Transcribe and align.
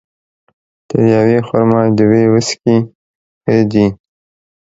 تر 0.87 0.99
يوې 1.15 1.39
خرما، 1.47 1.81
دوې 1.97 2.23
وڅکي 2.33 2.77
ښه 3.43 3.55
دي 3.71 3.85